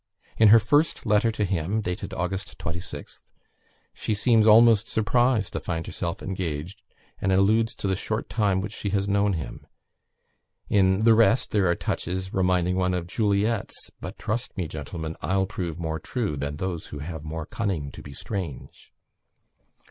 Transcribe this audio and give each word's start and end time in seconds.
In 0.37 0.47
her 0.47 0.57
first 0.57 1.05
letter 1.05 1.31
to 1.31 1.45
him, 1.45 1.79
dated 1.81 2.11
August 2.15 2.57
26th, 2.57 3.27
she 3.93 4.15
seems 4.15 4.47
almost 4.47 4.87
surprised 4.87 5.53
to 5.53 5.59
find 5.59 5.85
herself 5.85 6.23
engaged, 6.23 6.81
and 7.21 7.31
alludes 7.31 7.75
to 7.75 7.87
the 7.87 7.95
short 7.95 8.27
time 8.27 8.61
which 8.61 8.73
she 8.73 8.89
has 8.89 9.07
known 9.07 9.33
him. 9.33 9.67
In 10.69 11.03
the 11.03 11.13
rest 11.13 11.51
there 11.51 11.69
are 11.69 11.75
touches 11.75 12.33
reminding 12.33 12.77
one 12.77 12.95
of 12.95 13.05
Juliet's 13.05 13.91
"But 13.99 14.17
trust 14.17 14.57
me, 14.57 14.67
gentleman, 14.67 15.17
I'll 15.21 15.45
prove 15.45 15.77
more 15.77 15.99
true, 15.99 16.35
Than 16.35 16.55
those 16.55 16.89
that 16.89 17.01
have 17.01 17.23
more 17.23 17.45
cunning 17.45 17.91
to 17.91 18.01
be 18.01 18.13
strange." 18.13 18.91